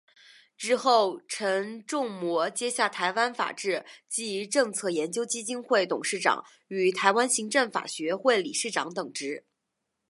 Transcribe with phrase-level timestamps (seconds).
[0.57, 9.45] 之后城仲模接下台湾法治暨政策研究基金会董事长与台湾行政法学会理事长等职。